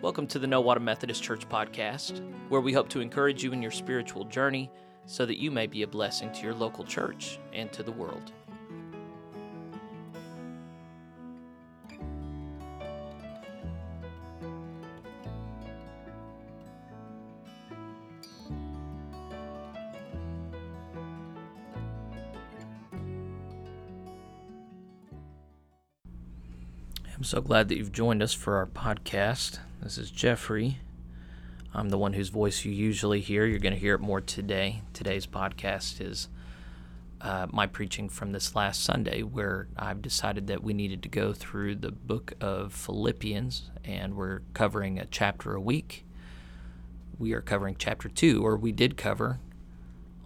[0.00, 3.60] Welcome to the No Water Methodist Church podcast, where we hope to encourage you in
[3.60, 4.70] your spiritual journey
[5.06, 8.30] so that you may be a blessing to your local church and to the world.
[27.16, 29.58] I'm so glad that you've joined us for our podcast.
[29.88, 30.80] This is Jeffrey.
[31.72, 33.46] I'm the one whose voice you usually hear.
[33.46, 34.82] You're going to hear it more today.
[34.92, 36.28] Today's podcast is
[37.22, 41.32] uh, my preaching from this last Sunday, where I've decided that we needed to go
[41.32, 46.04] through the book of Philippians, and we're covering a chapter a week.
[47.18, 49.40] We are covering chapter two, or we did cover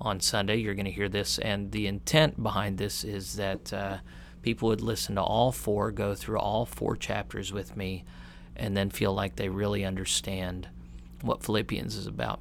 [0.00, 0.56] on Sunday.
[0.56, 3.72] You're going to hear this, and the intent behind this is that.
[3.72, 3.98] Uh,
[4.42, 8.04] people would listen to all four, go through all four chapters with me,
[8.56, 10.68] and then feel like they really understand
[11.22, 12.40] what Philippians is about.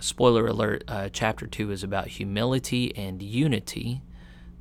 [0.00, 4.02] Spoiler alert uh, chapter 2 is about humility and unity,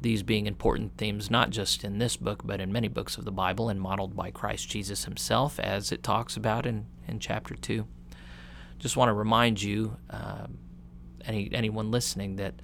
[0.02, 3.32] these being important themes not just in this book, but in many books of the
[3.32, 7.86] Bible and modeled by Christ Jesus himself, as it talks about in, in chapter 2.
[8.80, 10.48] Just want to remind you, uh,
[11.26, 12.56] any, anyone listening, that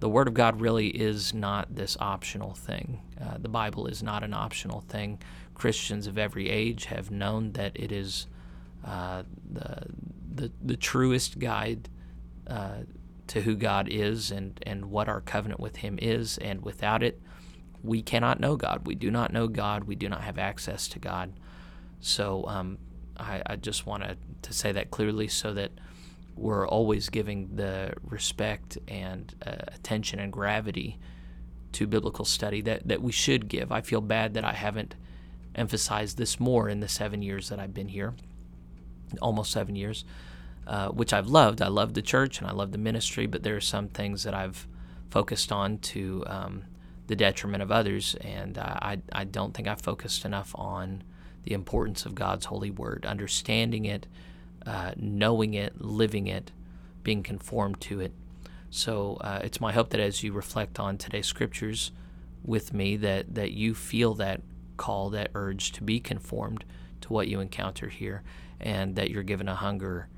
[0.00, 3.00] the Word of God really is not this optional thing.
[3.20, 5.18] Uh, the Bible is not an optional thing.
[5.58, 8.26] Christians of every age have known that it is
[8.84, 9.86] uh, the,
[10.34, 11.88] the, the truest guide
[12.46, 12.78] uh,
[13.26, 16.38] to who God is and, and what our covenant with Him is.
[16.38, 17.20] And without it,
[17.82, 18.86] we cannot know God.
[18.86, 19.84] We do not know God.
[19.84, 21.32] We do not have access to God.
[22.00, 22.78] So um,
[23.16, 25.72] I, I just wanted to say that clearly so that
[26.36, 30.98] we're always giving the respect and uh, attention and gravity
[31.72, 33.72] to biblical study that, that we should give.
[33.72, 34.94] I feel bad that I haven't
[35.58, 38.14] emphasized this more in the seven years that I've been here,
[39.20, 40.04] almost seven years,
[40.66, 41.60] uh, which I've loved.
[41.60, 44.34] I love the church and I love the ministry, but there are some things that
[44.34, 44.66] I've
[45.10, 46.64] focused on to um,
[47.06, 51.02] the detriment of others, and uh, I, I don't think I've focused enough on
[51.44, 54.06] the importance of God's holy word, understanding it
[54.66, 56.52] uh, knowing it, living it,
[57.02, 58.12] being conformed to it.
[58.70, 61.90] So uh, it's my hope that as you reflect on today's scriptures
[62.44, 64.42] with me, that that you feel that
[64.78, 66.64] call, that urge to be conformed
[67.02, 68.22] to what you encounter here,
[68.58, 70.08] and that you're given a hunger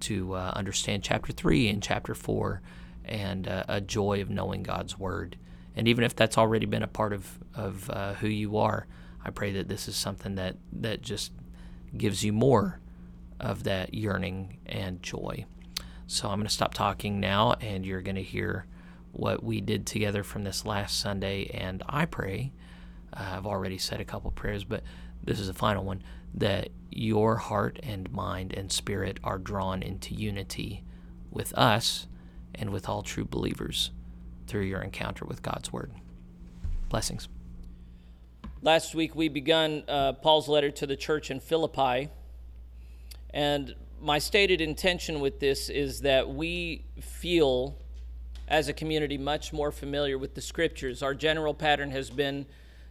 [0.00, 2.60] to uh, understand chapter three and chapter four,
[3.04, 5.36] and uh, a joy of knowing God's word.
[5.74, 8.86] And even if that's already been a part of of uh, who you are,
[9.24, 11.32] I pray that this is something that that just
[11.96, 12.80] gives you more
[13.40, 15.46] of that yearning and joy.
[16.06, 18.66] So I'm going to stop talking now, and you're going to hear
[19.12, 21.50] what we did together from this last Sunday.
[21.54, 22.52] And I pray,
[23.12, 24.82] I've already said a couple prayers, but
[25.22, 26.02] this is the final one,
[26.34, 30.84] that your heart and mind and spirit are drawn into unity
[31.30, 32.06] with us
[32.54, 33.90] and with all true believers
[34.46, 35.92] through your encounter with God's Word.
[36.88, 37.28] Blessings.
[38.62, 42.08] Last week we begun uh, Paul's letter to the church in Philippi.
[43.30, 47.76] And my stated intention with this is that we feel
[48.48, 51.02] as a community much more familiar with the scriptures.
[51.02, 52.46] Our general pattern has been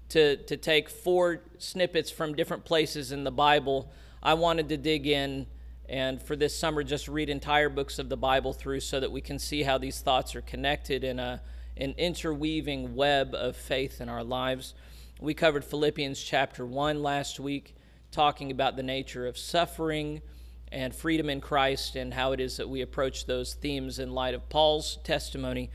[0.10, 3.92] to, to take four snippets from different places in the Bible.
[4.24, 5.48] I wanted to dig in
[5.90, 9.22] and for this summer just read entire books of the Bible through so that we
[9.22, 11.42] can see how these thoughts are connected in a,
[11.78, 14.74] an interweaving web of faith in our lives.
[15.22, 17.76] We covered Philippians chapter 1 last week
[18.12, 20.22] talking about the nature of suffering
[20.72, 24.34] and freedom in Christ and how it is that we approach those themes in light
[24.34, 25.70] of Paul's testimony.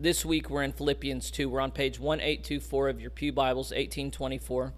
[0.00, 1.48] This week we're in Philippians 2.
[1.48, 4.72] We're on page 1824 of your Pew Bibles, 1824.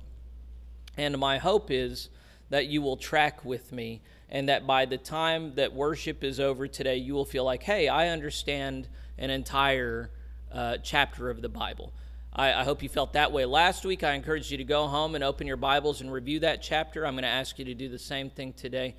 [0.96, 2.08] And my hope is
[2.48, 4.00] that you will track with me
[4.30, 7.86] and that by the time that worship is over today, you will feel like, hey,
[7.86, 8.88] I understand
[9.18, 10.10] an entire
[10.50, 11.92] uh, chapter of the Bible.
[12.32, 14.02] I, I, hope you felt that way last week.
[14.02, 17.06] I encourage you to go home and open your Bibles and review that chapter.
[17.06, 18.94] I'm going to ask you to do the same thing today.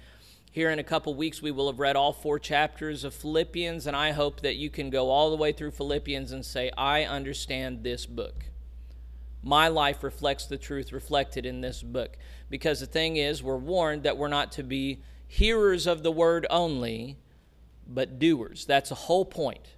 [0.53, 3.95] Here in a couple weeks, we will have read all four chapters of Philippians, and
[3.95, 7.83] I hope that you can go all the way through Philippians and say, I understand
[7.83, 8.47] this book.
[9.41, 12.17] My life reflects the truth reflected in this book.
[12.49, 16.45] Because the thing is, we're warned that we're not to be hearers of the word
[16.49, 17.17] only,
[17.87, 18.65] but doers.
[18.65, 19.69] That's the whole point.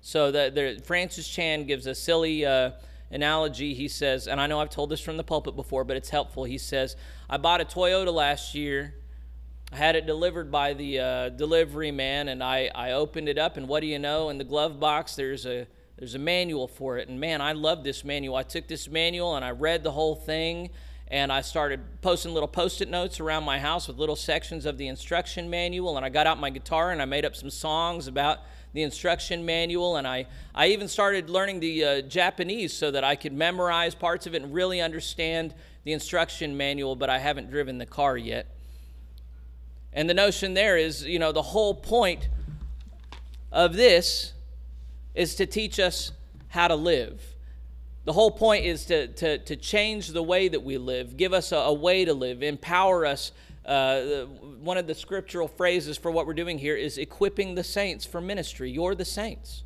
[0.00, 2.70] So the, the, Francis Chan gives a silly uh,
[3.10, 3.74] analogy.
[3.74, 6.44] He says, and I know I've told this from the pulpit before, but it's helpful.
[6.44, 6.94] He says,
[7.28, 8.94] I bought a Toyota last year.
[9.74, 13.56] I had it delivered by the uh, delivery man, and I, I opened it up,
[13.56, 14.28] and what do you know?
[14.28, 15.66] In the glove box, there's a
[15.96, 18.36] there's a manual for it, and man, I love this manual.
[18.36, 20.70] I took this manual and I read the whole thing,
[21.08, 24.78] and I started posting little post it notes around my house with little sections of
[24.78, 25.96] the instruction manual.
[25.96, 28.38] And I got out my guitar and I made up some songs about
[28.74, 29.96] the instruction manual.
[29.96, 34.28] And I, I even started learning the uh, Japanese so that I could memorize parts
[34.28, 38.53] of it and really understand the instruction manual, but I haven't driven the car yet.
[39.94, 42.28] And the notion there is, you know, the whole point
[43.52, 44.32] of this
[45.14, 46.10] is to teach us
[46.48, 47.22] how to live.
[48.04, 51.52] The whole point is to, to, to change the way that we live, give us
[51.52, 53.32] a, a way to live, empower us.
[53.64, 54.24] Uh,
[54.60, 58.20] one of the scriptural phrases for what we're doing here is equipping the saints for
[58.20, 58.70] ministry.
[58.70, 59.62] You're the saints.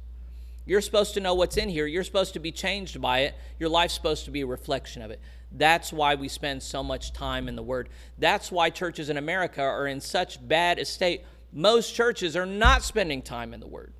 [0.66, 1.86] You're supposed to know what's in here.
[1.86, 3.34] You're supposed to be changed by it.
[3.58, 5.18] Your life's supposed to be a reflection of it.
[5.50, 7.88] That's why we spend so much time in the Word.
[8.18, 11.22] That's why churches in America are in such bad estate.
[11.52, 13.92] Most churches are not spending time in the Word.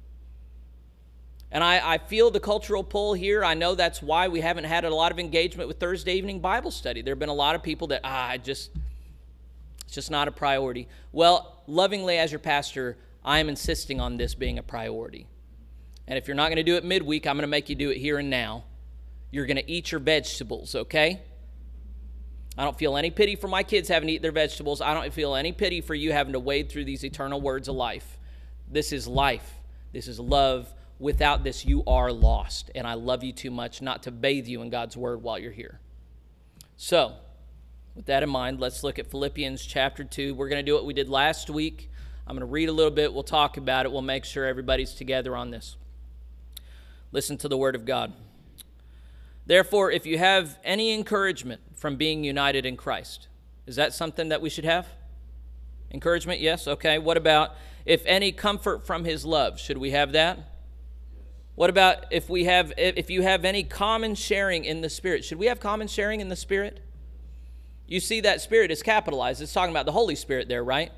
[1.50, 3.42] And I, I, feel the cultural pull here.
[3.42, 6.70] I know that's why we haven't had a lot of engagement with Thursday evening Bible
[6.70, 7.00] study.
[7.00, 8.70] There have been a lot of people that, ah, I just,
[9.86, 10.88] it's just not a priority.
[11.10, 15.26] Well, lovingly as your pastor, I am insisting on this being a priority.
[16.06, 17.88] And if you're not going to do it midweek, I'm going to make you do
[17.88, 18.64] it here and now.
[19.30, 21.22] You're going to eat your vegetables, okay?
[22.58, 24.80] I don't feel any pity for my kids having to eat their vegetables.
[24.80, 27.76] I don't feel any pity for you having to wade through these eternal words of
[27.76, 28.18] life.
[28.68, 29.54] This is life.
[29.92, 30.74] This is love.
[30.98, 32.72] Without this, you are lost.
[32.74, 35.52] And I love you too much not to bathe you in God's word while you're
[35.52, 35.78] here.
[36.76, 37.14] So,
[37.94, 40.34] with that in mind, let's look at Philippians chapter 2.
[40.34, 41.88] We're going to do what we did last week.
[42.26, 43.14] I'm going to read a little bit.
[43.14, 43.92] We'll talk about it.
[43.92, 45.76] We'll make sure everybody's together on this.
[47.12, 48.12] Listen to the word of God.
[49.48, 53.28] Therefore, if you have any encouragement from being united in Christ,
[53.66, 54.86] is that something that we should have?
[55.90, 56.68] Encouragement, yes.
[56.68, 56.98] Okay.
[56.98, 57.56] What about
[57.86, 59.58] if any comfort from his love?
[59.58, 60.38] Should we have that?
[61.54, 65.24] What about if we have if you have any common sharing in the spirit?
[65.24, 66.80] Should we have common sharing in the spirit?
[67.86, 69.40] You see that spirit is capitalized.
[69.40, 70.92] It's talking about the Holy Spirit there, right?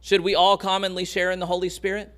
[0.00, 2.12] Should we all commonly share in the Holy Spirit?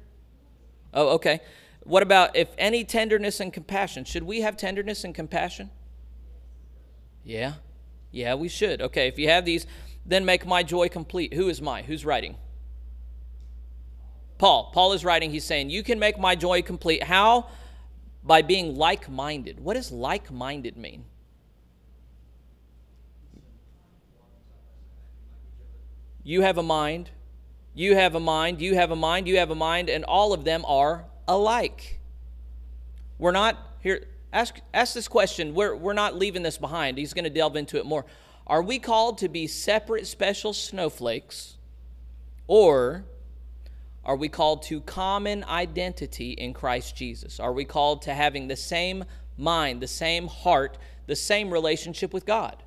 [0.95, 1.41] Oh, okay.
[1.85, 4.05] What about if any tenderness and compassion?
[4.05, 5.71] Should we have tenderness and compassion?
[7.23, 7.55] Yeah.
[8.11, 8.81] Yeah, we should.
[8.81, 9.67] Okay, if you have these,
[10.07, 11.35] then make my joy complete.
[11.35, 11.83] Who is my?
[11.83, 12.37] Who's writing?
[14.39, 14.71] Paul.
[14.73, 15.31] Paul is writing.
[15.31, 17.03] He's saying, You can make my joy complete.
[17.03, 17.49] How?
[18.23, 19.61] By being like minded.
[19.61, 21.05] What does like minded mean?
[26.23, 27.11] You have a mind.
[27.75, 28.63] You have a mind.
[28.63, 29.29] You have a mind.
[29.29, 29.91] You have a mind.
[29.91, 32.01] And all of them are alike.
[33.19, 34.07] We're not here.
[34.33, 35.55] Ask, ask this question.
[35.55, 36.99] We're, we're not leaving this behind.
[36.99, 38.05] He's going to delve into it more.
[38.47, 41.57] Are we called to be separate, special snowflakes,
[42.47, 43.05] or
[44.05, 47.41] are we called to common identity in Christ Jesus?
[47.41, 49.05] Are we called to having the same
[49.39, 50.77] mind, the same heart,
[51.07, 52.63] the same relationship with God?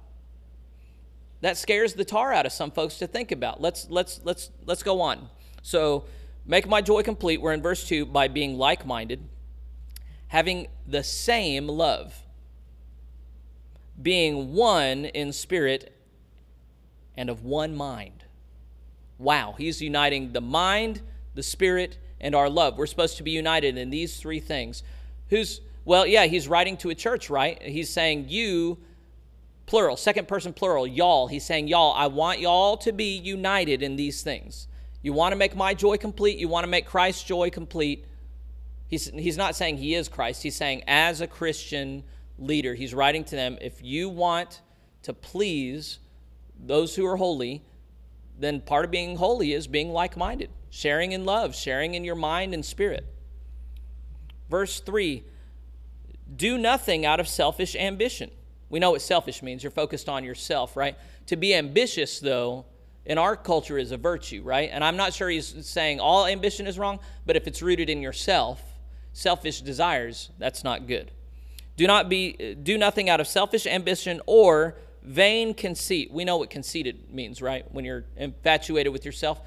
[1.41, 3.61] That scares the tar out of some folks to think about.
[3.61, 5.29] Let's let's let's let's go on.
[5.61, 6.05] So
[6.47, 9.27] Make my joy complete, we're in verse 2, by being like minded,
[10.27, 12.23] having the same love,
[14.01, 15.93] being one in spirit
[17.17, 18.23] and of one mind.
[19.17, 21.01] Wow, he's uniting the mind,
[21.35, 22.77] the spirit, and our love.
[22.77, 24.83] We're supposed to be united in these three things.
[25.29, 27.61] Who's, well, yeah, he's writing to a church, right?
[27.61, 28.77] He's saying, you,
[29.65, 31.27] plural, second person plural, y'all.
[31.27, 34.67] He's saying, y'all, I want y'all to be united in these things.
[35.01, 36.37] You want to make my joy complete?
[36.37, 38.05] You want to make Christ's joy complete?
[38.87, 40.43] He's, he's not saying he is Christ.
[40.43, 42.03] He's saying, as a Christian
[42.39, 44.61] leader, he's writing to them, if you want
[45.03, 45.99] to please
[46.59, 47.63] those who are holy,
[48.39, 52.15] then part of being holy is being like minded, sharing in love, sharing in your
[52.15, 53.05] mind and spirit.
[54.49, 55.23] Verse 3
[56.35, 58.31] Do nothing out of selfish ambition.
[58.69, 59.63] We know what selfish means.
[59.63, 60.97] You're focused on yourself, right?
[61.27, 62.65] To be ambitious, though,
[63.07, 64.69] in our culture is a virtue, right?
[64.71, 68.01] And I'm not sure he's saying all ambition is wrong, but if it's rooted in
[68.01, 68.61] yourself,
[69.13, 71.11] selfish desires, that's not good.
[71.77, 76.11] Do not be do nothing out of selfish ambition or vain conceit.
[76.11, 77.65] We know what conceited means, right?
[77.71, 79.39] When you're infatuated with yourself.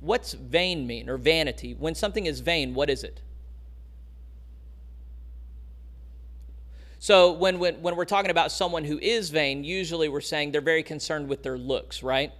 [0.00, 1.74] What's vain mean or vanity?
[1.74, 3.20] When something is vain, what is it?
[6.98, 10.60] So when, when, when we're talking about someone who is vain, usually we're saying they're
[10.60, 12.32] very concerned with their looks, right?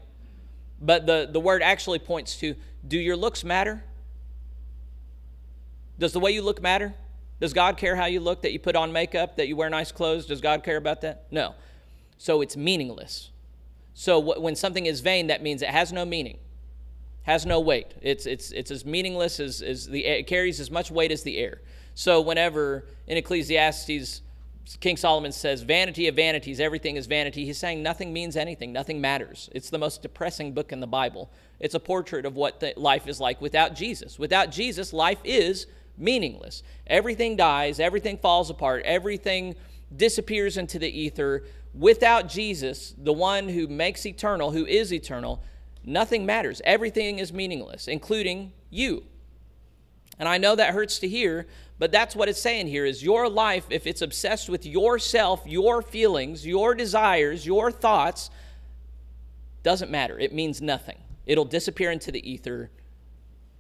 [0.81, 2.55] But the, the word actually points to
[2.87, 3.85] do your looks matter?
[5.99, 6.95] Does the way you look matter?
[7.41, 9.93] Does God care how you look, that you put on makeup, that you wear nice
[9.93, 10.27] clothes?
[10.27, 11.27] Does God care about that?
[11.31, 11.55] No.
[12.19, 13.31] So it's meaningless.
[13.95, 16.39] So when something is vain, that means it has no meaning,
[17.23, 17.95] has no weight.
[18.03, 21.39] It's, it's, it's as meaningless as, as the it carries as much weight as the
[21.39, 21.61] air.
[21.95, 24.21] So whenever in Ecclesiastes
[24.81, 27.45] King Solomon says, Vanity of vanities, everything is vanity.
[27.45, 29.51] He's saying nothing means anything, nothing matters.
[29.53, 31.31] It's the most depressing book in the Bible.
[31.61, 34.19] It's a portrait of what life is like without Jesus.
[34.19, 35.67] Without Jesus, life is
[35.99, 36.63] meaningless.
[36.87, 39.55] Everything dies, everything falls apart, everything
[39.95, 41.45] disappears into the ether.
[41.75, 45.43] Without Jesus, the one who makes eternal, who is eternal,
[45.85, 46.63] nothing matters.
[46.65, 49.05] Everything is meaningless, including you.
[50.19, 51.47] And I know that hurts to hear,
[51.79, 55.83] but that's what it's saying here is your life if it's obsessed with yourself, your
[55.83, 58.31] feelings, your desires, your thoughts
[59.63, 60.19] doesn't matter.
[60.19, 60.99] It means nothing.
[61.27, 62.71] It'll disappear into the ether.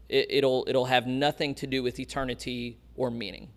[0.08, 3.48] It, will it'll have nothing to do with eternity or meaning.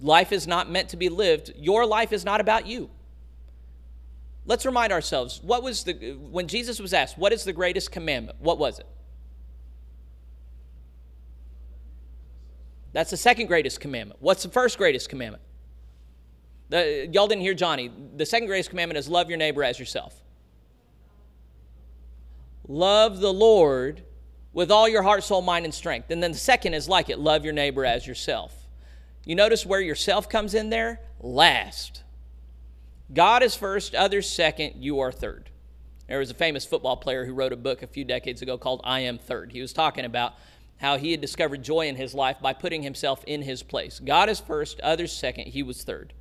[0.00, 1.52] Life is not meant to be lived.
[1.56, 2.90] Your life is not about you.
[4.44, 8.38] Let's remind ourselves what was the when Jesus was asked, what is the greatest commandment?
[8.40, 8.86] What was it?
[12.92, 14.20] That's the second greatest commandment.
[14.20, 15.42] What's the first greatest commandment?
[16.70, 17.90] The, y'all didn't hear Johnny.
[18.16, 20.22] The second greatest commandment is love your neighbor as yourself.
[22.66, 24.02] Love the Lord
[24.52, 26.10] with all your heart, soul, mind, and strength.
[26.10, 28.54] And then the second is like it love your neighbor as yourself.
[29.24, 31.00] You notice where yourself comes in there?
[31.20, 32.02] Last.
[33.12, 35.50] God is first, others second, you are third.
[36.08, 38.80] There was a famous football player who wrote a book a few decades ago called
[38.84, 39.52] I Am Third.
[39.52, 40.34] He was talking about
[40.78, 44.00] how he had discovered joy in his life by putting himself in his place.
[44.00, 46.12] God is first, others second, he was third.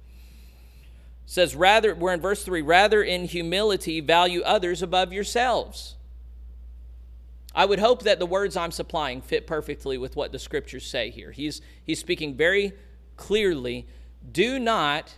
[1.25, 5.95] It says rather we're in verse 3, rather in humility value others above yourselves.
[7.53, 11.09] I would hope that the words I'm supplying fit perfectly with what the scriptures say
[11.09, 11.31] here.
[11.31, 12.73] He's he's speaking very
[13.15, 13.87] clearly,
[14.31, 15.15] do not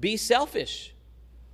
[0.00, 0.94] be selfish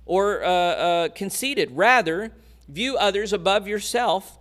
[0.05, 1.75] or uh, uh, conceited.
[1.75, 2.31] Rather,
[2.69, 4.38] view others above yourself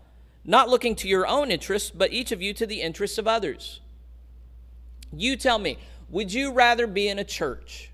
[0.48, 3.80] not looking to your own interests, but each of you to the interests of others.
[5.14, 5.76] You tell me,
[6.08, 7.90] would you rather be in a church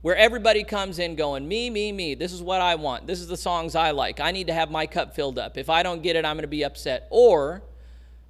[0.00, 3.26] where everybody comes in going, me, me, me, this is what I want, this is
[3.26, 5.58] the songs I like, I need to have my cup filled up.
[5.58, 7.08] If I don't get it, I'm going to be upset.
[7.10, 7.60] Or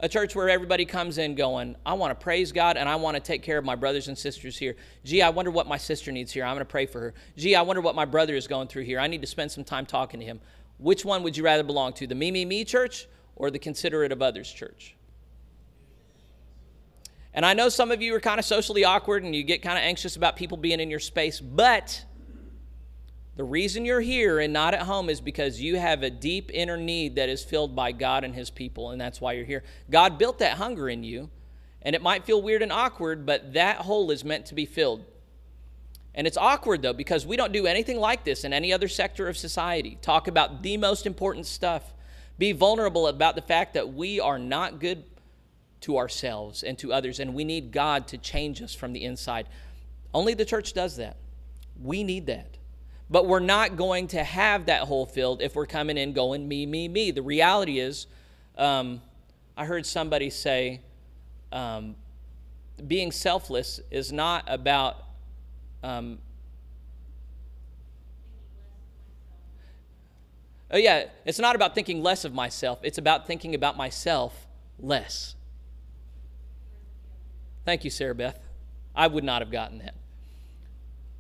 [0.00, 3.16] a church where everybody comes in going, I want to praise God and I want
[3.16, 4.74] to take care of my brothers and sisters here.
[5.04, 6.44] Gee, I wonder what my sister needs here.
[6.44, 7.14] I'm going to pray for her.
[7.36, 8.98] Gee, I wonder what my brother is going through here.
[8.98, 10.40] I need to spend some time talking to him.
[10.78, 13.06] Which one would you rather belong to, the me, me, me church
[13.40, 14.94] or the considerate of others church.
[17.32, 19.78] And I know some of you are kind of socially awkward and you get kind
[19.78, 22.04] of anxious about people being in your space, but
[23.36, 26.76] the reason you're here and not at home is because you have a deep inner
[26.76, 29.64] need that is filled by God and His people, and that's why you're here.
[29.88, 31.30] God built that hunger in you,
[31.80, 35.02] and it might feel weird and awkward, but that hole is meant to be filled.
[36.14, 39.28] And it's awkward though, because we don't do anything like this in any other sector
[39.28, 39.96] of society.
[40.02, 41.94] Talk about the most important stuff.
[42.40, 45.04] Be vulnerable about the fact that we are not good
[45.82, 49.46] to ourselves and to others, and we need God to change us from the inside.
[50.14, 51.18] Only the church does that.
[51.82, 52.56] We need that.
[53.10, 56.64] But we're not going to have that hole filled if we're coming in going, me,
[56.64, 57.10] me, me.
[57.10, 58.06] The reality is,
[58.56, 59.02] um,
[59.54, 60.80] I heard somebody say,
[61.52, 61.94] um,
[62.88, 64.96] being selfless is not about
[65.82, 66.20] um,
[70.70, 74.46] Oh, yeah, it's not about thinking less of myself, it's about thinking about myself
[74.78, 75.34] less.
[77.64, 78.38] Thank you, Sarah Beth.
[78.94, 79.94] I would not have gotten that.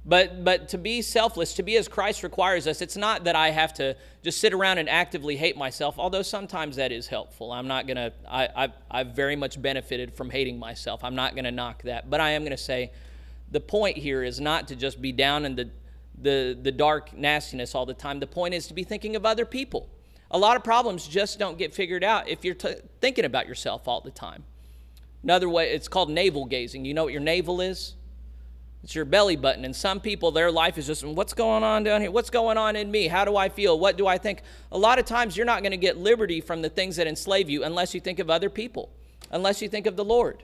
[0.04, 3.50] But, but to be selfless, to be as Christ requires us, it's not that I
[3.50, 7.52] have to just sit around and actively hate myself, although sometimes that is helpful.
[7.52, 11.04] I'm not going to, I've, I've very much benefited from hating myself.
[11.04, 12.08] I'm not going to knock that.
[12.08, 12.92] But I am going to say
[13.50, 15.68] the point here is not to just be down in the
[16.22, 18.20] the, the dark nastiness all the time.
[18.20, 19.88] The point is to be thinking of other people.
[20.30, 23.88] A lot of problems just don't get figured out if you're t- thinking about yourself
[23.88, 24.44] all the time.
[25.22, 26.84] Another way, it's called navel gazing.
[26.84, 27.94] You know what your navel is?
[28.82, 29.64] It's your belly button.
[29.64, 32.10] And some people, their life is just, what's going on down here?
[32.10, 33.08] What's going on in me?
[33.08, 33.78] How do I feel?
[33.78, 34.42] What do I think?
[34.72, 37.50] A lot of times, you're not going to get liberty from the things that enslave
[37.50, 38.90] you unless you think of other people,
[39.30, 40.42] unless you think of the Lord.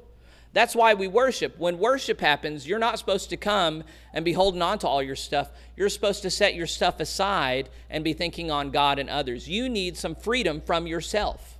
[0.56, 1.58] That's why we worship.
[1.58, 3.84] When worship happens, you're not supposed to come
[4.14, 5.50] and be holding on to all your stuff.
[5.76, 9.46] You're supposed to set your stuff aside and be thinking on God and others.
[9.46, 11.58] You need some freedom from yourself.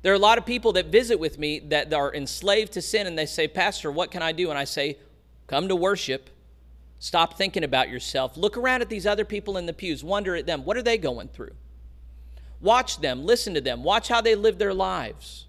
[0.00, 3.06] There are a lot of people that visit with me that are enslaved to sin
[3.06, 4.48] and they say, Pastor, what can I do?
[4.48, 4.96] And I say,
[5.46, 6.30] Come to worship.
[6.98, 8.34] Stop thinking about yourself.
[8.38, 10.02] Look around at these other people in the pews.
[10.02, 10.64] Wonder at them.
[10.64, 11.52] What are they going through?
[12.62, 13.26] Watch them.
[13.26, 13.82] Listen to them.
[13.82, 15.48] Watch how they live their lives.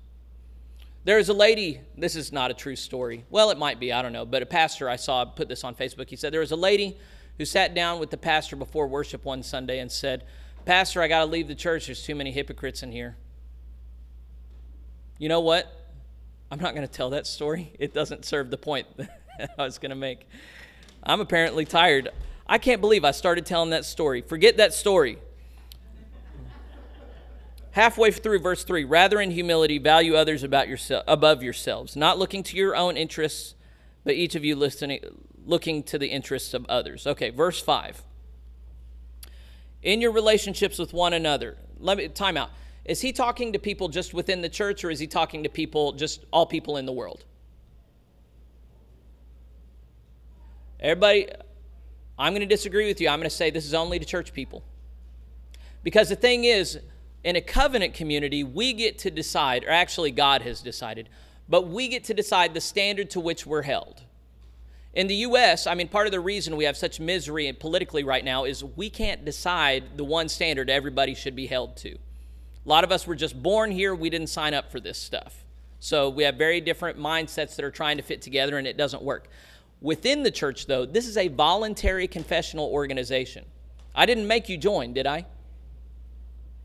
[1.06, 3.26] There's a lady, this is not a true story.
[3.30, 5.76] Well, it might be, I don't know, but a pastor I saw put this on
[5.76, 6.10] Facebook.
[6.10, 6.98] He said there was a lady
[7.38, 10.24] who sat down with the pastor before worship one Sunday and said,
[10.66, 11.86] Pastor, I got to leave the church.
[11.86, 13.16] There's too many hypocrites in here.
[15.20, 15.92] You know what?
[16.50, 17.74] I'm not going to tell that story.
[17.78, 20.28] It doesn't serve the point that I was going to make.
[21.04, 22.10] I'm apparently tired.
[22.48, 24.22] I can't believe I started telling that story.
[24.22, 25.20] Forget that story.
[27.76, 32.42] Halfway through verse 3, rather in humility value others about yourself above yourselves, not looking
[32.44, 33.54] to your own interests,
[34.06, 35.02] but each of you listening
[35.46, 37.06] looking to the interests of others.
[37.06, 38.02] Okay, verse 5.
[39.84, 42.50] In your relationships with one another, let me time out.
[42.86, 45.92] Is he talking to people just within the church or is he talking to people
[45.92, 47.26] just all people in the world?
[50.80, 51.28] Everybody,
[52.18, 53.10] I'm going to disagree with you.
[53.10, 54.64] I'm going to say this is only to church people.
[55.84, 56.80] Because the thing is,
[57.26, 61.10] in a covenant community, we get to decide, or actually, God has decided,
[61.50, 64.04] but we get to decide the standard to which we're held.
[64.94, 68.24] In the U.S., I mean, part of the reason we have such misery politically right
[68.24, 71.94] now is we can't decide the one standard everybody should be held to.
[71.94, 75.44] A lot of us were just born here, we didn't sign up for this stuff.
[75.80, 79.02] So we have very different mindsets that are trying to fit together, and it doesn't
[79.02, 79.30] work.
[79.82, 83.46] Within the church, though, this is a voluntary confessional organization.
[83.96, 85.26] I didn't make you join, did I?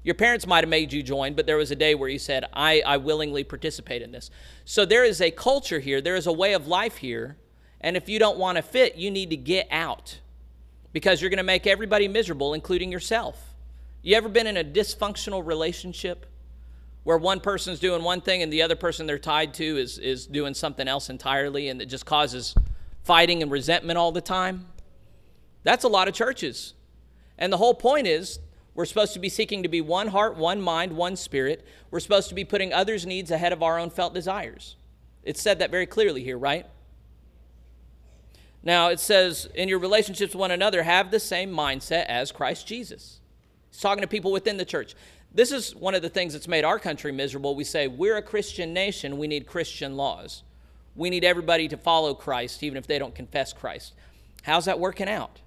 [0.02, 2.45] Your parents might have made you join, but there was a day where you said,
[2.52, 4.30] I, I willingly participate in this.
[4.64, 7.37] So there is a culture here, there is a way of life here,
[7.80, 10.19] and if you don't want to fit, you need to get out
[10.92, 13.54] because you're going to make everybody miserable, including yourself.
[14.02, 16.26] You ever been in a dysfunctional relationship
[17.04, 20.26] where one person's doing one thing and the other person they're tied to is, is
[20.26, 22.54] doing something else entirely and it just causes
[23.04, 24.66] fighting and resentment all the time.
[25.62, 26.75] That's a lot of churches.
[27.38, 28.38] And the whole point is
[28.80, 31.66] we're supposed to be seeking to be one heart, one mind, one spirit.
[31.90, 34.76] We're supposed to be putting others' needs ahead of our own felt desires.
[35.22, 36.64] It's said that very clearly here, right?
[38.62, 42.66] Now, it says, in your relationships with one another, have the same mindset as Christ
[42.66, 43.20] Jesus.
[43.70, 44.94] He's talking to people within the church.
[45.30, 47.54] This is one of the things that's made our country miserable.
[47.54, 50.42] We say, we're a Christian nation, we need Christian laws.
[50.96, 53.92] We need everybody to follow Christ, even if they don't confess Christ.
[54.42, 55.42] How's that working out?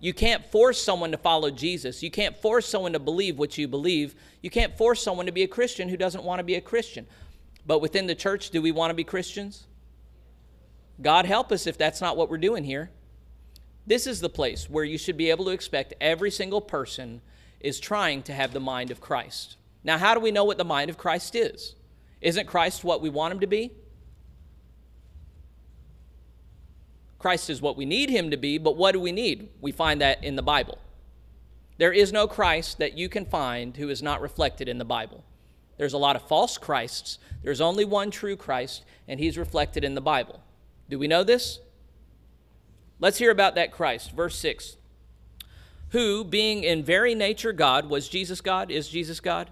[0.00, 2.02] You can't force someone to follow Jesus.
[2.02, 4.14] You can't force someone to believe what you believe.
[4.42, 7.06] You can't force someone to be a Christian who doesn't want to be a Christian.
[7.66, 9.66] But within the church, do we want to be Christians?
[11.02, 12.90] God help us if that's not what we're doing here.
[13.86, 17.20] This is the place where you should be able to expect every single person
[17.60, 19.56] is trying to have the mind of Christ.
[19.84, 21.74] Now, how do we know what the mind of Christ is?
[22.20, 23.72] Isn't Christ what we want him to be?
[27.20, 29.50] Christ is what we need him to be, but what do we need?
[29.60, 30.78] We find that in the Bible.
[31.76, 35.22] There is no Christ that you can find who is not reflected in the Bible.
[35.76, 37.18] There's a lot of false Christs.
[37.42, 40.40] There's only one true Christ, and he's reflected in the Bible.
[40.88, 41.60] Do we know this?
[42.98, 44.12] Let's hear about that Christ.
[44.12, 44.76] Verse 6.
[45.90, 48.70] Who, being in very nature God, was Jesus God?
[48.70, 49.50] Is Jesus God?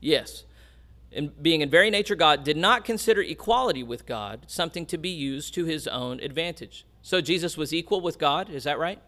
[0.00, 0.44] Yes
[1.12, 5.10] in being in very nature God, did not consider equality with God something to be
[5.10, 6.86] used to his own advantage.
[7.02, 9.00] So Jesus was equal with God, is that right?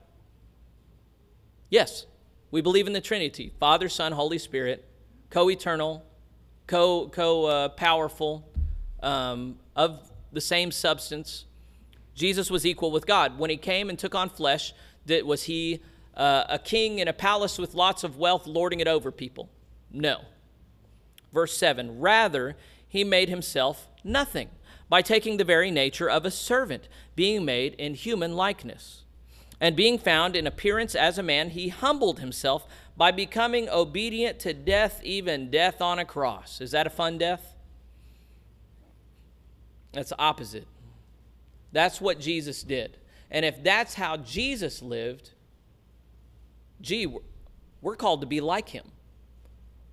[1.70, 2.06] Yes.
[2.50, 4.84] We believe in the Trinity Father, Son, Holy Spirit,
[5.30, 6.04] co eternal,
[6.66, 8.48] co co powerful,
[9.02, 11.46] um, of the same substance.
[12.14, 13.38] Jesus was equal with God.
[13.38, 14.72] When he came and took on flesh,
[15.08, 15.80] was he
[16.16, 19.48] uh, a king in a palace with lots of wealth lording it over people?
[19.90, 20.20] No.
[21.34, 22.56] Verse 7 Rather,
[22.88, 24.48] he made himself nothing
[24.88, 29.02] by taking the very nature of a servant, being made in human likeness.
[29.60, 32.66] And being found in appearance as a man, he humbled himself
[32.96, 36.60] by becoming obedient to death, even death on a cross.
[36.60, 37.54] Is that a fun death?
[39.92, 40.66] That's opposite.
[41.72, 42.98] That's what Jesus did.
[43.30, 45.30] And if that's how Jesus lived,
[46.80, 47.12] gee,
[47.80, 48.84] we're called to be like him.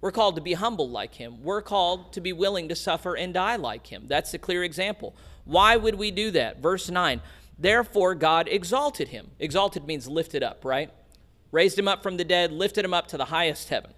[0.01, 1.43] We're called to be humble like him.
[1.43, 4.05] We're called to be willing to suffer and die like him.
[4.07, 5.15] That's a clear example.
[5.45, 6.61] Why would we do that?
[6.61, 7.21] Verse 9
[7.57, 9.29] Therefore, God exalted him.
[9.39, 10.89] Exalted means lifted up, right?
[11.51, 13.93] Raised him up from the dead, lifted him up to the highest heaven.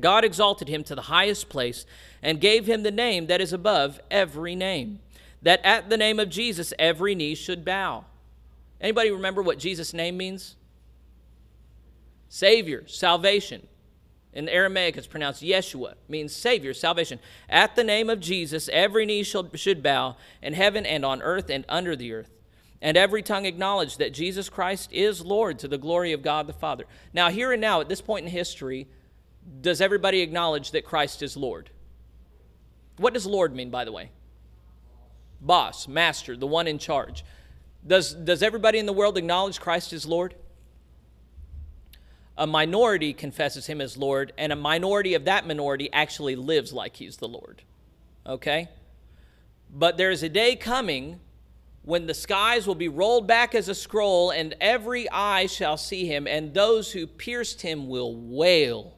[0.00, 1.86] God exalted him to the highest place
[2.22, 5.00] and gave him the name that is above every name,
[5.42, 8.06] that at the name of Jesus every knee should bow.
[8.80, 10.56] Anybody remember what Jesus' name means?
[12.28, 13.68] Savior, salvation.
[14.32, 17.18] In Aramaic, it's pronounced Yeshua, means Savior, salvation.
[17.48, 21.50] At the name of Jesus, every knee shall, should bow in heaven and on earth
[21.50, 22.30] and under the earth,
[22.80, 26.54] and every tongue acknowledge that Jesus Christ is Lord to the glory of God the
[26.54, 26.84] Father.
[27.12, 28.88] Now, here and now, at this point in history,
[29.60, 31.68] does everybody acknowledge that Christ is Lord?
[32.96, 34.10] What does Lord mean, by the way?
[35.42, 37.24] Boss, master, the one in charge.
[37.86, 40.34] Does, does everybody in the world acknowledge Christ is Lord?
[42.36, 46.96] A minority confesses him as Lord, and a minority of that minority actually lives like
[46.96, 47.62] he's the Lord.
[48.26, 48.68] Okay?
[49.70, 51.20] But there's a day coming
[51.84, 56.06] when the skies will be rolled back as a scroll, and every eye shall see
[56.06, 58.96] him, and those who pierced him will wail,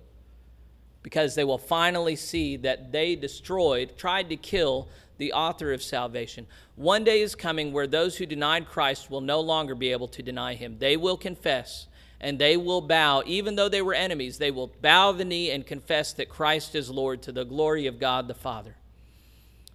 [1.03, 6.47] because they will finally see that they destroyed, tried to kill the author of salvation.
[6.77, 10.23] One day is coming where those who denied Christ will no longer be able to
[10.23, 10.77] deny him.
[10.79, 11.87] They will confess
[12.21, 15.67] and they will bow, even though they were enemies, they will bow the knee and
[15.67, 18.77] confess that Christ is Lord to the glory of God the Father.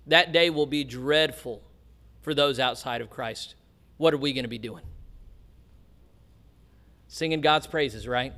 [0.08, 1.62] That day will be dreadful
[2.22, 3.56] for those outside of Christ.
[3.98, 4.84] What are we going to be doing?
[7.08, 8.34] Singing God's praises, right?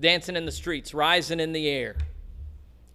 [0.00, 1.96] Dancing in the streets, rising in the air.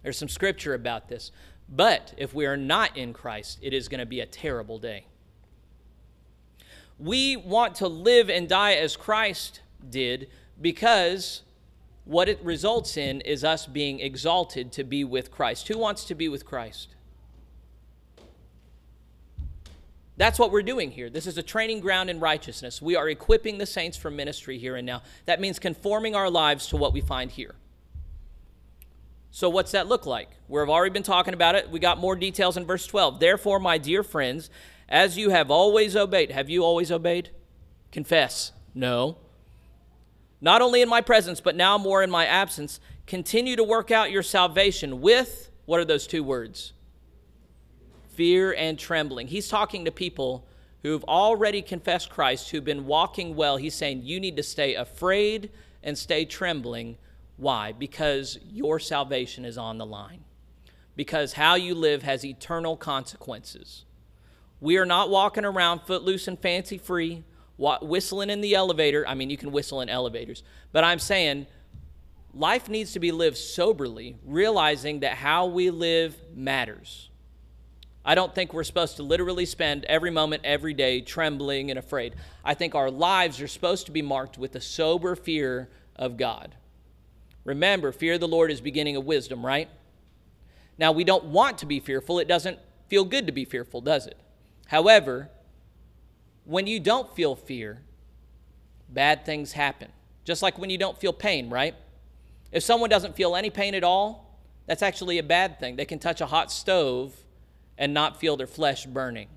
[0.02, 1.32] There's some scripture about this.
[1.68, 5.06] But if we are not in Christ, it is going to be a terrible day.
[6.98, 10.28] We want to live and die as Christ did
[10.60, 11.42] because
[12.04, 15.68] what it results in is us being exalted to be with Christ.
[15.68, 16.94] Who wants to be with Christ?
[20.16, 21.08] That's what we're doing here.
[21.08, 22.82] This is a training ground in righteousness.
[22.82, 25.02] We are equipping the saints for ministry here and now.
[25.26, 27.54] That means conforming our lives to what we find here.
[29.30, 30.28] So, what's that look like?
[30.48, 31.70] We've already been talking about it.
[31.70, 33.18] We got more details in verse 12.
[33.18, 34.50] Therefore, my dear friends,
[34.88, 37.30] as you have always obeyed, have you always obeyed?
[37.90, 38.52] Confess.
[38.74, 39.16] No
[40.42, 44.10] not only in my presence, but now more in my absence, continue to work out
[44.10, 46.72] your salvation with what are those two words?
[48.08, 49.28] Fear and trembling.
[49.28, 50.44] He's talking to people
[50.82, 53.56] who've already confessed Christ, who've been walking well.
[53.56, 55.50] He's saying you need to stay afraid
[55.80, 56.98] and stay trembling.
[57.36, 57.70] Why?
[57.70, 60.24] Because your salvation is on the line.
[60.96, 63.84] Because how you live has eternal consequences.
[64.60, 67.22] We are not walking around footloose and fancy free
[67.56, 69.06] whistling in the elevator.
[69.06, 71.46] I mean, you can whistle in elevators, but I'm saying
[72.34, 77.10] life needs to be lived soberly, realizing that how we live matters.
[78.04, 82.14] I don't think we're supposed to literally spend every moment, every day trembling and afraid.
[82.44, 86.56] I think our lives are supposed to be marked with a sober fear of God.
[87.44, 89.68] Remember, fear of the Lord is beginning of wisdom, right?
[90.78, 92.18] Now, we don't want to be fearful.
[92.18, 94.16] It doesn't feel good to be fearful, does it?
[94.66, 95.30] However,
[96.44, 97.82] when you don't feel fear,
[98.88, 99.90] bad things happen.
[100.24, 101.74] Just like when you don't feel pain, right?
[102.50, 105.76] If someone doesn't feel any pain at all, that's actually a bad thing.
[105.76, 107.16] They can touch a hot stove
[107.78, 109.28] and not feel their flesh burning.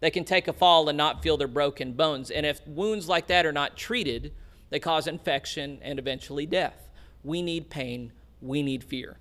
[0.00, 2.30] They can take a fall and not feel their broken bones.
[2.30, 4.32] And if wounds like that are not treated,
[4.70, 6.90] they cause infection and eventually death.
[7.22, 9.16] We need pain, we need fear.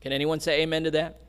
[0.00, 1.20] Can anyone say amen to that?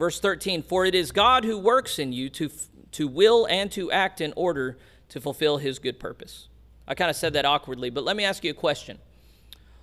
[0.00, 2.50] Verse 13 For it is God who works in you to,
[2.92, 4.78] to will and to act in order
[5.10, 6.48] to fulfill his good purpose.
[6.88, 8.98] I kind of said that awkwardly, but let me ask you a question.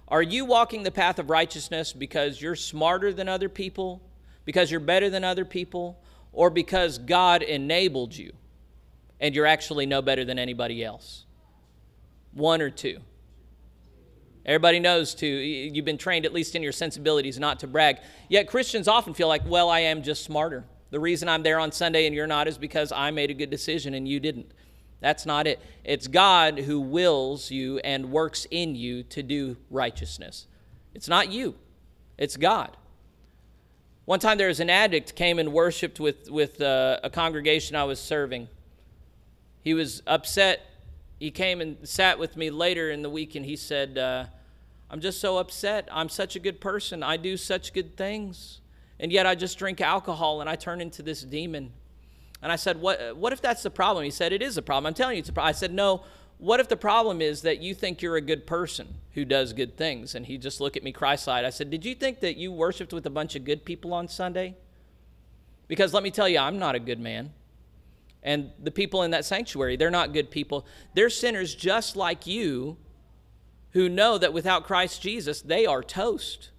[0.07, 4.01] Are you walking the path of righteousness because you're smarter than other people,
[4.43, 6.01] because you're better than other people,
[6.33, 8.33] or because God enabled you
[9.19, 11.25] and you're actually no better than anybody else?
[12.33, 13.01] One or two.
[14.47, 17.97] Everybody knows to, you've been trained, at least in your sensibilities, not to brag.
[18.29, 20.63] Yet Christians often feel like, well, I am just smarter.
[20.89, 23.49] The reason I'm there on Sunday and you're not is because I made a good
[23.49, 24.53] decision and you didn't.
[25.01, 25.59] That's not it.
[25.83, 30.47] It's God who wills you and works in you to do righteousness.
[30.93, 31.55] It's not you,
[32.17, 32.77] it's God.
[34.05, 37.83] One time there was an addict came and worshiped with, with uh, a congregation I
[37.83, 38.47] was serving.
[39.61, 40.61] He was upset.
[41.19, 44.27] He came and sat with me later in the week and he said, uh,
[44.89, 45.87] I'm just so upset.
[45.91, 47.03] I'm such a good person.
[47.03, 48.61] I do such good things.
[48.99, 51.73] And yet I just drink alcohol and I turn into this demon.
[52.41, 54.05] And I said, What, what if that's the problem?
[54.05, 54.87] He said, It is a problem.
[54.87, 55.49] I'm telling you, it's a problem.
[55.49, 56.03] I said, No,
[56.37, 59.75] what if the problem is that you think you're a good person who does good
[59.75, 60.15] things?
[60.15, 61.45] And he just looked at me Christ eyed.
[61.45, 64.07] I said, Did you think that you worshiped with a bunch of good people on
[64.07, 64.55] Sunday?
[65.67, 67.33] Because let me tell you, I'm not a good man.
[68.23, 70.65] And the people in that sanctuary, they're not good people.
[70.93, 72.77] They're sinners just like you
[73.71, 76.49] who know that without Christ Jesus, they are toast.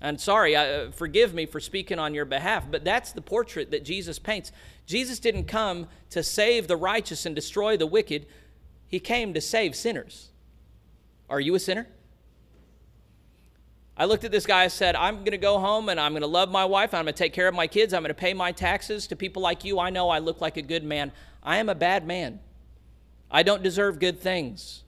[0.00, 3.84] And sorry, uh, forgive me for speaking on your behalf, but that's the portrait that
[3.84, 4.52] Jesus paints.
[4.86, 8.26] Jesus didn't come to save the righteous and destroy the wicked,
[8.86, 10.30] He came to save sinners.
[11.28, 11.88] Are you a sinner?
[13.96, 16.22] I looked at this guy and said, I'm going to go home and I'm going
[16.22, 16.94] to love my wife.
[16.94, 17.92] I'm going to take care of my kids.
[17.92, 19.80] I'm going to pay my taxes to people like you.
[19.80, 21.10] I know I look like a good man.
[21.42, 22.38] I am a bad man.
[23.28, 24.84] I don't deserve good things.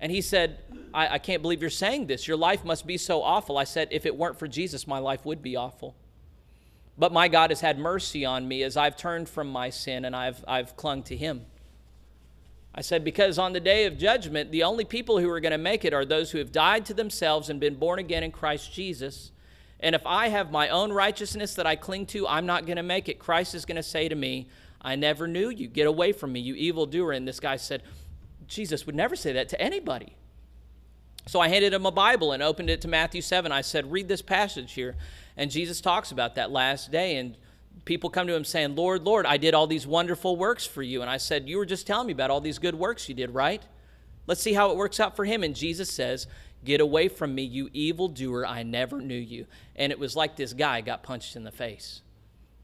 [0.00, 0.58] And he said,
[0.92, 2.28] I, I can't believe you're saying this.
[2.28, 3.58] Your life must be so awful.
[3.58, 5.94] I said, If it weren't for Jesus, my life would be awful.
[6.98, 10.16] But my God has had mercy on me as I've turned from my sin and
[10.16, 11.44] I've, I've clung to Him.
[12.74, 15.58] I said, Because on the day of judgment, the only people who are going to
[15.58, 18.72] make it are those who have died to themselves and been born again in Christ
[18.72, 19.32] Jesus.
[19.80, 22.82] And if I have my own righteousness that I cling to, I'm not going to
[22.82, 23.18] make it.
[23.18, 24.48] Christ is going to say to me,
[24.80, 25.68] I never knew you.
[25.68, 27.12] Get away from me, you evildoer.
[27.12, 27.82] And this guy said,
[28.48, 30.14] Jesus would never say that to anybody.
[31.26, 33.50] So I handed him a Bible and opened it to Matthew 7.
[33.50, 34.94] I said, Read this passage here.
[35.36, 37.16] And Jesus talks about that last day.
[37.16, 37.36] And
[37.84, 41.02] people come to him saying, Lord, Lord, I did all these wonderful works for you.
[41.02, 43.30] And I said, You were just telling me about all these good works you did,
[43.30, 43.62] right?
[44.28, 45.42] Let's see how it works out for him.
[45.42, 46.28] And Jesus says,
[46.64, 48.46] Get away from me, you evildoer.
[48.46, 49.46] I never knew you.
[49.74, 52.02] And it was like this guy got punched in the face.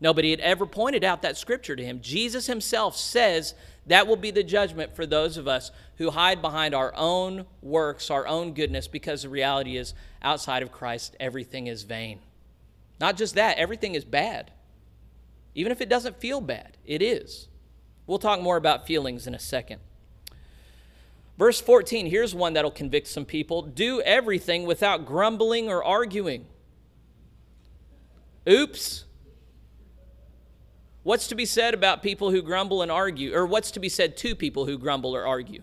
[0.00, 2.00] Nobody had ever pointed out that scripture to him.
[2.00, 3.54] Jesus himself says
[3.86, 8.10] that will be the judgment for those of us who hide behind our own works,
[8.10, 12.20] our own goodness, because the reality is outside of Christ, everything is vain.
[13.00, 14.52] Not just that, everything is bad.
[15.54, 17.48] Even if it doesn't feel bad, it is.
[18.06, 19.80] We'll talk more about feelings in a second.
[21.38, 26.46] Verse 14, here's one that'll convict some people do everything without grumbling or arguing.
[28.48, 29.04] Oops.
[31.02, 33.34] What's to be said about people who grumble and argue?
[33.34, 35.62] Or what's to be said to people who grumble or argue?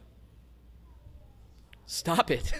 [1.86, 2.52] Stop it.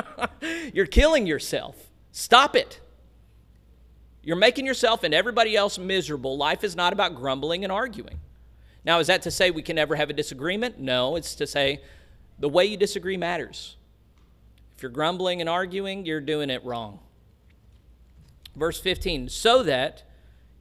[0.74, 1.90] You're killing yourself.
[2.12, 2.80] Stop it.
[4.22, 6.36] You're making yourself and everybody else miserable.
[6.36, 8.20] Life is not about grumbling and arguing.
[8.84, 10.78] Now, is that to say we can never have a disagreement?
[10.78, 11.80] No, it's to say
[12.38, 13.76] the way you disagree matters.
[14.76, 17.00] If you're grumbling and arguing, you're doing it wrong.
[18.56, 20.02] Verse 15, so that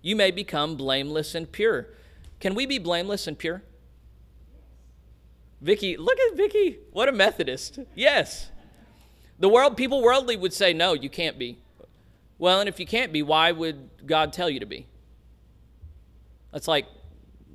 [0.01, 1.87] you may become blameless and pure.
[2.39, 3.63] Can we be blameless and pure?
[5.61, 6.79] Vicky, look at Vicky.
[6.91, 7.79] What a Methodist.
[7.95, 8.49] Yes.
[9.39, 11.59] The world, people worldly would say, no, you can't be.
[12.37, 14.87] Well, and if you can't be, why would God tell you to be?
[16.53, 16.87] That's like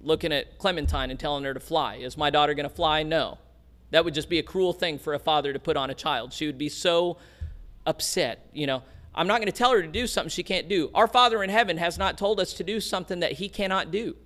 [0.03, 1.97] looking at Clementine and telling her to fly.
[1.97, 3.03] Is my daughter going to fly?
[3.03, 3.39] No.
[3.91, 6.33] That would just be a cruel thing for a father to put on a child.
[6.33, 7.17] She would be so
[7.87, 8.47] upset.
[8.53, 8.83] You know,
[9.15, 10.91] I'm not going to tell her to do something she can't do.
[10.95, 14.17] Our Father in heaven has not told us to do something that he cannot do.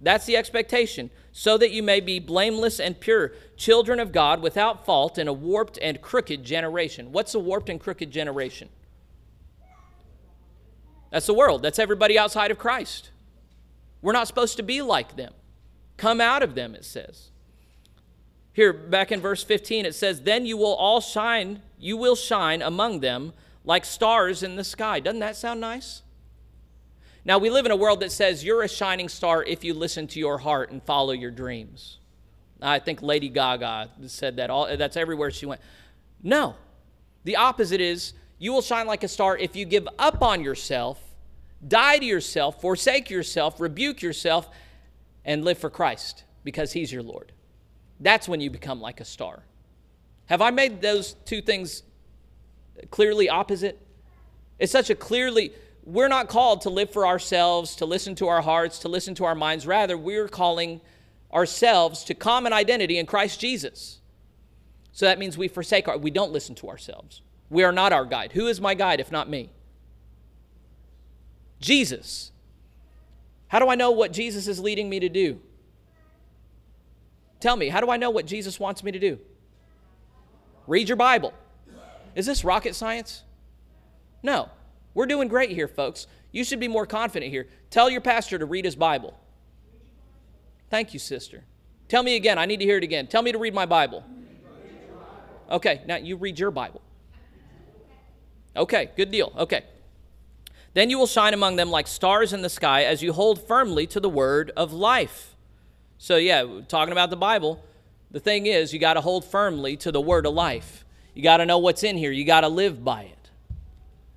[0.00, 4.84] That's the expectation, so that you may be blameless and pure, children of God without
[4.84, 7.12] fault in a warped and crooked generation.
[7.12, 8.68] What's a warped and crooked generation?
[11.10, 11.62] That's the world.
[11.62, 13.10] That's everybody outside of Christ.
[14.02, 15.32] We're not supposed to be like them.
[15.96, 17.30] Come out of them, it says.
[18.52, 22.62] Here, back in verse 15, it says, Then you will all shine, you will shine
[22.62, 23.32] among them
[23.64, 25.00] like stars in the sky.
[25.00, 26.02] Doesn't that sound nice?
[27.24, 30.06] Now, we live in a world that says you're a shining star if you listen
[30.08, 31.98] to your heart and follow your dreams.
[32.60, 34.50] I think Lady Gaga said that.
[34.50, 35.60] All, that's everywhere she went.
[36.22, 36.54] No.
[37.24, 41.00] The opposite is you will shine like a star if you give up on yourself,
[41.66, 44.50] die to yourself, forsake yourself, rebuke yourself,
[45.24, 47.32] and live for Christ because He's your Lord.
[48.00, 49.44] That's when you become like a star.
[50.26, 51.82] Have I made those two things
[52.90, 53.80] clearly opposite?
[54.58, 55.52] It's such a clearly,
[55.84, 59.24] we're not called to live for ourselves, to listen to our hearts, to listen to
[59.24, 59.66] our minds.
[59.66, 60.80] Rather, we're calling
[61.32, 64.00] ourselves to common identity in Christ Jesus.
[64.92, 67.20] So that means we forsake our, we don't listen to ourselves.
[67.50, 68.32] We are not our guide.
[68.32, 69.50] Who is my guide if not me?
[71.60, 72.30] Jesus.
[73.48, 75.40] How do I know what Jesus is leading me to do?
[77.40, 79.18] Tell me, how do I know what Jesus wants me to do?
[80.66, 81.32] Read your Bible.
[82.14, 83.22] Is this rocket science?
[84.22, 84.48] No.
[84.94, 86.06] We're doing great here, folks.
[86.30, 87.48] You should be more confident here.
[87.70, 89.18] Tell your pastor to read his Bible.
[90.70, 91.44] Thank you, sister.
[91.88, 92.38] Tell me again.
[92.38, 93.06] I need to hear it again.
[93.06, 94.04] Tell me to read my Bible.
[95.50, 96.80] Okay, now you read your Bible.
[98.56, 99.32] Okay, good deal.
[99.36, 99.64] Okay.
[100.72, 103.86] Then you will shine among them like stars in the sky as you hold firmly
[103.88, 105.36] to the word of life.
[105.98, 107.64] So, yeah, talking about the Bible,
[108.14, 110.84] the thing is, you got to hold firmly to the word of life.
[111.14, 113.30] You got to know what's in here, you got to live by it.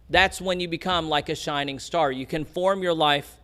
[0.07, 2.12] That's when you become like a shining star.
[2.12, 3.38] You conform your life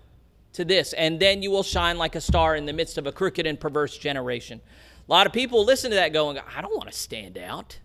[0.53, 3.11] to this, and then you will shine like a star in the midst of a
[3.11, 4.61] crooked and perverse generation.
[5.09, 7.79] A lot of people listen to that going, I don't want to stand out.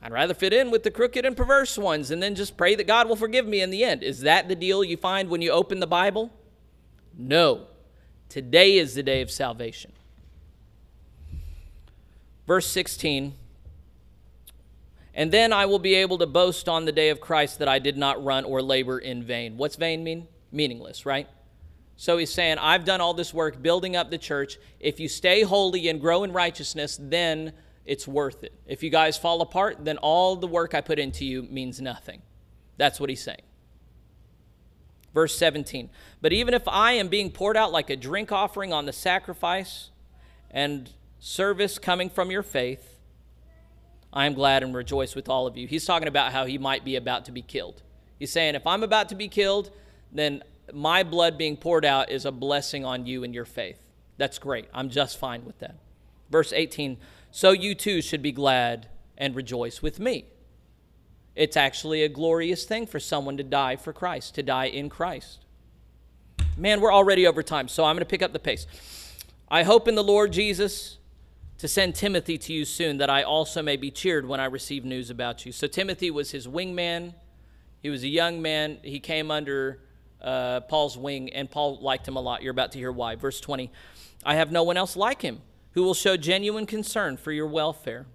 [0.00, 2.86] I'd rather fit in with the crooked and perverse ones and then just pray that
[2.86, 4.02] God will forgive me in the end.
[4.02, 6.32] Is that the deal you find when you open the Bible?
[7.14, 7.66] No.
[8.30, 9.92] Today is the day of salvation.
[12.46, 13.34] Verse 16
[15.14, 17.78] And then I will be able to boast on the day of Christ that I
[17.78, 19.56] did not run or labor in vain.
[19.56, 20.28] What's vain mean?
[20.52, 21.28] Meaningless, right?
[21.96, 24.58] So he's saying, I've done all this work building up the church.
[24.78, 27.52] If you stay holy and grow in righteousness, then
[27.86, 28.52] it's worth it.
[28.66, 32.20] If you guys fall apart, then all the work I put into you means nothing.
[32.76, 33.42] That's what he's saying.
[35.14, 35.88] Verse 17
[36.20, 39.90] But even if I am being poured out like a drink offering on the sacrifice
[40.50, 40.90] and
[41.26, 43.00] service coming from your faith,
[44.12, 45.66] I am glad and rejoice with all of you.
[45.66, 47.82] He's talking about how he might be about to be killed.
[48.16, 49.72] He's saying, if I'm about to be killed,
[50.12, 53.80] then my blood being poured out is a blessing on you and your faith.
[54.18, 54.68] That's great.
[54.72, 55.74] I'm just fine with that.
[56.30, 56.96] Verse 18
[57.32, 60.26] So you too should be glad and rejoice with me.
[61.34, 65.44] It's actually a glorious thing for someone to die for Christ, to die in Christ.
[66.56, 68.66] Man, we're already over time, so I'm going to pick up the pace.
[69.48, 70.95] I hope in the Lord Jesus
[71.58, 74.84] to send Timothy to you soon, that I also may be cheered when I receive
[74.84, 75.52] news about you.
[75.52, 77.14] So, Timothy was his wingman.
[77.80, 78.78] He was a young man.
[78.82, 79.80] He came under
[80.20, 82.42] uh, Paul's wing, and Paul liked him a lot.
[82.42, 83.14] You're about to hear why.
[83.14, 83.70] Verse 20
[84.24, 85.40] I have no one else like him
[85.72, 88.06] who will show genuine concern for your welfare.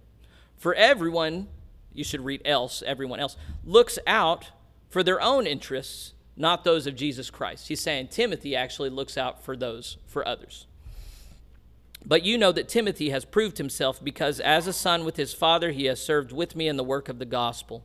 [0.56, 1.48] For everyone,
[1.94, 4.50] you should read else, everyone else, looks out
[4.90, 7.68] for their own interests, not those of Jesus Christ.
[7.68, 10.66] He's saying Timothy actually looks out for those, for others.
[12.04, 15.70] But you know that Timothy has proved himself because as a son with his father,
[15.70, 17.84] he has served with me in the work of the gospel.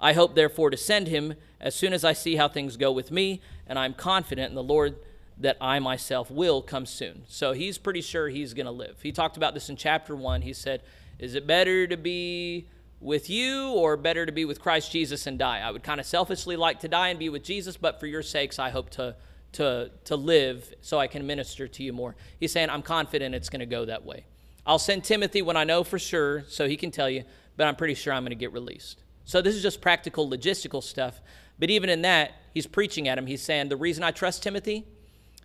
[0.00, 3.10] I hope, therefore, to send him as soon as I see how things go with
[3.10, 4.96] me, and I'm confident in the Lord
[5.38, 7.22] that I myself will come soon.
[7.28, 8.96] So he's pretty sure he's going to live.
[9.02, 10.42] He talked about this in chapter one.
[10.42, 10.82] He said,
[11.18, 12.68] Is it better to be
[13.00, 15.60] with you or better to be with Christ Jesus and die?
[15.60, 18.22] I would kind of selfishly like to die and be with Jesus, but for your
[18.22, 19.16] sakes, I hope to,
[19.52, 22.14] to, to live so I can minister to you more.
[22.38, 24.24] He's saying, I'm confident it's going to go that way.
[24.66, 27.24] I'll send Timothy when I know for sure so he can tell you,
[27.56, 29.02] but I'm pretty sure I'm going to get released.
[29.24, 31.20] So this is just practical logistical stuff.
[31.58, 33.26] But even in that, he's preaching at him.
[33.26, 34.86] He's saying, The reason I trust Timothy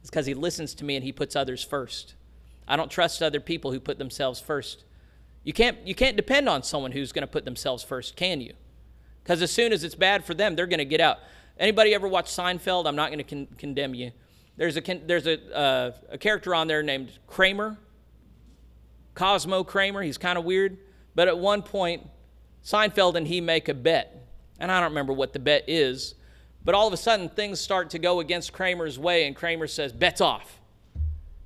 [0.04, 2.16] is because he listens to me and he puts others first.
[2.68, 4.84] I don't trust other people who put themselves first.
[5.44, 8.54] You can't, you can't depend on someone who's going to put themselves first, can you?
[9.24, 11.20] Because as soon as it's bad for them, they're going to get out.
[11.60, 12.88] Anybody ever watch Seinfeld?
[12.88, 14.12] I'm not going to con- condemn you.
[14.58, 17.78] There's, a, there's a, uh, a character on there named Kramer,
[19.16, 20.02] Cosmo Kramer.
[20.02, 20.78] He's kind of weird.
[21.16, 22.08] But at one point,
[22.64, 24.28] Seinfeld and he make a bet.
[24.60, 26.16] And I don't remember what the bet is,
[26.64, 29.92] but all of a sudden things start to go against Kramer's way, and Kramer says,
[29.92, 30.60] Bets off.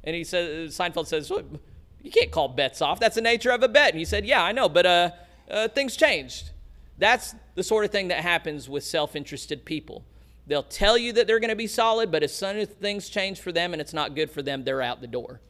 [0.04, 3.00] And he says, Seinfeld says, You can't call bets off.
[3.00, 3.91] That's the nature of a bet.
[3.91, 5.12] And he said, Yeah, I know, but uh,
[5.50, 6.52] uh, things changed.
[6.97, 10.03] That's the sort of thing that happens with self interested people.
[10.47, 13.39] They'll tell you that they're going to be solid, but as soon as things change
[13.39, 15.41] for them and it's not good for them, they're out the door.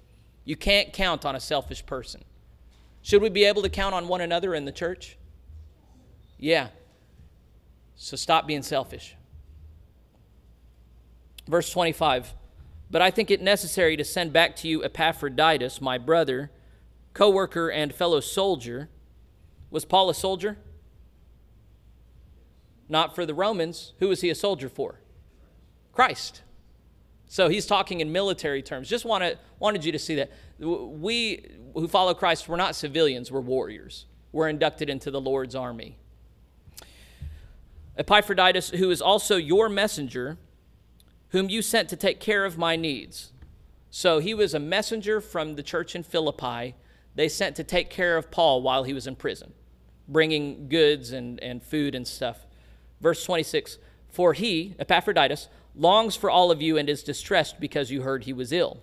[0.43, 2.23] You can't count on a selfish person.
[3.03, 5.17] Should we be able to count on one another in the church?
[6.37, 6.69] Yeah.
[7.95, 9.15] So stop being selfish.
[11.47, 12.33] Verse 25
[12.89, 16.51] But I think it necessary to send back to you Epaphroditus, my brother,
[17.13, 18.89] co worker, and fellow soldier.
[19.69, 20.57] Was Paul a soldier?
[22.89, 23.93] Not for the Romans.
[23.99, 24.99] Who was he a soldier for?
[25.93, 26.41] Christ.
[27.27, 28.87] So he's talking in military terms.
[28.87, 30.31] Just wanted, wanted you to see that.
[30.59, 34.05] We who follow Christ, we're not civilians, we're warriors.
[34.31, 35.97] We're inducted into the Lord's army.
[37.97, 40.37] Epaphroditus, who is also your messenger,
[41.29, 43.31] whom you sent to take care of my needs.
[43.89, 46.75] So he was a messenger from the church in Philippi.
[47.15, 49.53] They sent to take care of Paul while he was in prison,
[50.07, 52.46] bringing goods and, and food and stuff.
[53.01, 53.77] Verse 26
[54.09, 58.33] For he, Epaphroditus, longs for all of you and is distressed because you heard he
[58.33, 58.81] was ill.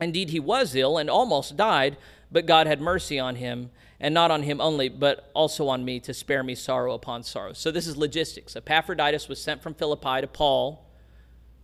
[0.00, 1.96] Indeed, he was ill and almost died,
[2.30, 6.00] but God had mercy on him and not on him only, but also on me
[6.00, 7.54] to spare me sorrow upon sorrow.
[7.54, 8.54] So this is logistics.
[8.54, 10.86] Epaphroditus was sent from Philippi to Paul,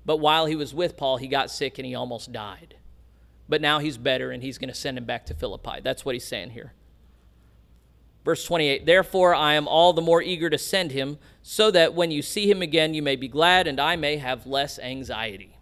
[0.04, 2.76] but while he was with Paul, he got sick and he almost died.
[3.48, 5.80] But now he's better and he's going to send him back to Philippi.
[5.82, 6.72] That's what he's saying here.
[8.24, 12.10] Verse 28 Therefore, I am all the more eager to send him, so that when
[12.10, 15.56] you see him again, you may be glad and I may have less anxiety.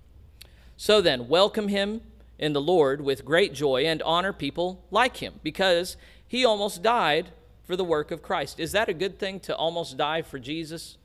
[0.77, 2.03] So then, welcome him
[2.39, 5.97] in the Lord with great joy and honor people like him, because
[6.27, 7.31] he almost died
[7.65, 8.59] for the work of Christ.
[8.59, 10.97] Is that a good thing to almost die for Jesus?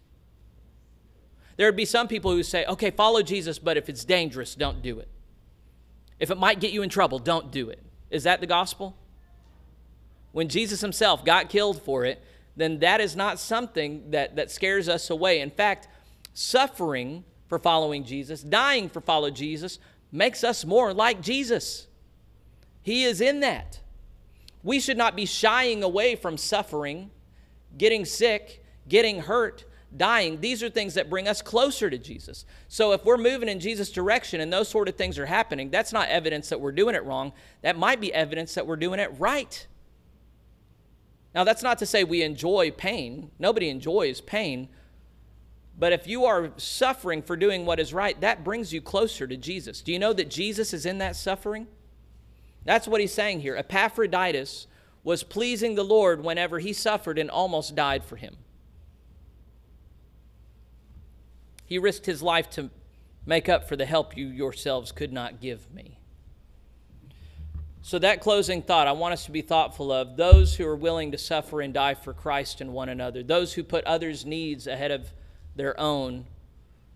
[1.57, 4.81] There would be some people who say, okay, follow Jesus, but if it's dangerous, don't
[4.81, 5.07] do it.
[6.19, 7.81] If it might get you in trouble, don't do it.
[8.09, 8.95] Is that the gospel?
[10.35, 12.21] When Jesus himself got killed for it,
[12.57, 15.39] then that is not something that, that scares us away.
[15.39, 15.87] In fact,
[16.33, 19.79] suffering for following Jesus, dying for follow Jesus,
[20.11, 21.87] makes us more like Jesus.
[22.81, 23.79] He is in that.
[24.61, 27.11] We should not be shying away from suffering,
[27.77, 29.63] getting sick, getting hurt,
[29.95, 30.41] dying.
[30.41, 32.43] These are things that bring us closer to Jesus.
[32.67, 35.93] So if we're moving in Jesus' direction and those sort of things are happening, that's
[35.93, 37.31] not evidence that we're doing it wrong.
[37.61, 39.65] That might be evidence that we're doing it right.
[41.35, 43.29] Now, that's not to say we enjoy pain.
[43.37, 44.69] Nobody enjoys pain.
[45.77, 49.35] But if you are suffering for doing what is right, that brings you closer to
[49.35, 49.81] Jesus.
[49.81, 51.67] Do you know that Jesus is in that suffering?
[52.63, 53.57] That's what he's saying here.
[53.57, 54.67] Epaphroditus
[55.03, 58.37] was pleasing the Lord whenever he suffered and almost died for him.
[61.65, 62.69] He risked his life to
[63.25, 65.99] make up for the help you yourselves could not give me.
[67.85, 71.11] So, that closing thought, I want us to be thoughtful of those who are willing
[71.11, 74.89] to suffer and die for Christ and one another, those who put others' needs ahead
[74.89, 75.13] of
[75.55, 76.25] their own,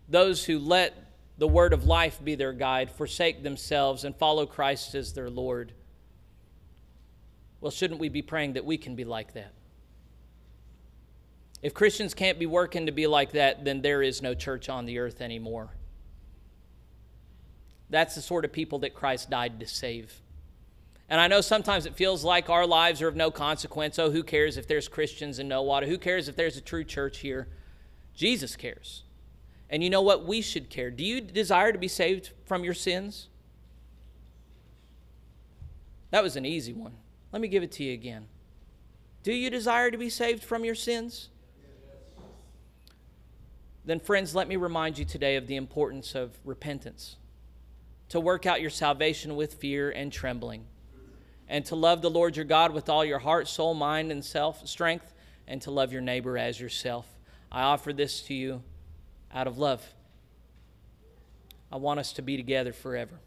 [0.07, 0.95] those who let
[1.37, 5.73] the word of life be their guide, forsake themselves, and follow Christ as their Lord.
[7.61, 9.53] Well, shouldn't we be praying that we can be like that?
[11.61, 14.87] If Christians can't be working to be like that, then there is no church on
[14.87, 15.69] the earth anymore.
[17.91, 20.19] That's the sort of people that Christ died to save.
[21.09, 23.97] And I know sometimes it feels like our lives are of no consequence.
[23.97, 25.87] Oh, who cares if there's Christians in Nowata?
[25.87, 27.47] Who cares if there's a true church here?
[28.13, 29.03] Jesus cares.
[29.69, 30.25] And you know what?
[30.25, 30.91] We should care.
[30.91, 33.27] Do you desire to be saved from your sins?
[36.11, 36.93] That was an easy one.
[37.31, 38.27] Let me give it to you again.
[39.23, 41.29] Do you desire to be saved from your sins?
[43.85, 47.15] Then, friends, let me remind you today of the importance of repentance
[48.09, 50.65] to work out your salvation with fear and trembling,
[51.49, 54.67] and to love the Lord your God with all your heart, soul, mind, and self
[54.67, 55.13] strength,
[55.47, 57.07] and to love your neighbor as yourself.
[57.51, 58.63] I offer this to you
[59.33, 59.83] out of love.
[61.71, 63.19] I want us to be together forever.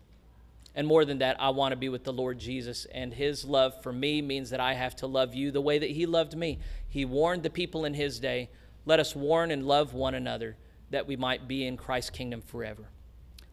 [0.75, 2.87] And more than that, I want to be with the Lord Jesus.
[2.87, 5.91] And his love for me means that I have to love you the way that
[5.91, 6.61] he loved me.
[6.89, 8.49] He warned the people in his day
[8.85, 10.57] let us warn and love one another
[10.91, 12.89] that we might be in Christ's kingdom forever.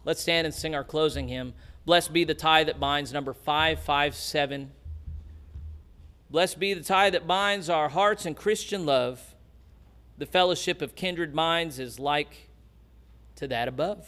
[0.05, 1.53] Let's stand and sing our closing hymn.
[1.89, 4.69] Blessed be the tie that binds, number 557.
[6.29, 9.33] Blessed be the tie that binds our hearts in Christian love.
[10.19, 12.51] The fellowship of kindred minds is like
[13.37, 14.07] to that above.